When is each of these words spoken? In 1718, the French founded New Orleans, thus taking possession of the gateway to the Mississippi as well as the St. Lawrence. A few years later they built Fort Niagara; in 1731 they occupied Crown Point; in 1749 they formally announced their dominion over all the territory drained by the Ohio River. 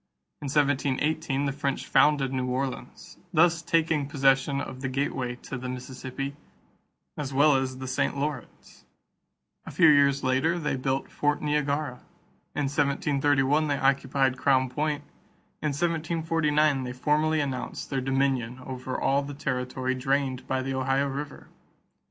In 0.41 0.47
1718, 0.47 1.45
the 1.45 1.51
French 1.51 1.85
founded 1.85 2.33
New 2.33 2.47
Orleans, 2.47 3.19
thus 3.31 3.61
taking 3.61 4.07
possession 4.07 4.59
of 4.59 4.81
the 4.81 4.89
gateway 4.89 5.35
to 5.43 5.59
the 5.59 5.69
Mississippi 5.69 6.35
as 7.15 7.35
well 7.35 7.55
as 7.55 7.77
the 7.77 7.85
St. 7.87 8.17
Lawrence. 8.17 8.85
A 9.67 9.69
few 9.69 9.87
years 9.87 10.23
later 10.23 10.57
they 10.57 10.75
built 10.75 11.11
Fort 11.11 11.39
Niagara; 11.43 11.99
in 12.55 12.63
1731 12.65 13.67
they 13.67 13.77
occupied 13.77 14.39
Crown 14.39 14.71
Point; 14.71 15.03
in 15.61 15.67
1749 15.67 16.83
they 16.83 16.93
formally 16.93 17.39
announced 17.39 17.91
their 17.91 18.01
dominion 18.01 18.57
over 18.65 18.99
all 18.99 19.21
the 19.21 19.35
territory 19.35 19.93
drained 19.93 20.47
by 20.47 20.63
the 20.63 20.73
Ohio 20.73 21.05
River. 21.05 21.47